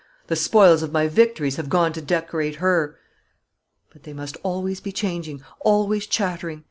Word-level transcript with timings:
The 0.25 0.35
spoils 0.35 0.81
of 0.81 0.91
my 0.91 1.07
victories 1.07 1.57
have 1.57 1.69
gone 1.69 1.93
to 1.93 2.01
decorate 2.01 2.55
her. 2.55 2.97
But 3.93 4.01
they 4.01 4.13
must 4.13 4.35
always 4.41 4.79
be 4.81 4.91
changing, 4.91 5.43
always 5.59 6.07
chattering. 6.07 6.59